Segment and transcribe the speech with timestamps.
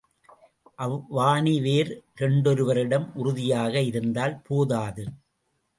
[0.79, 1.91] அவ்வாணி வேர்
[2.15, 5.05] இரண்டொருவரிடம் உறுதியாக இருந்தால் போதாது.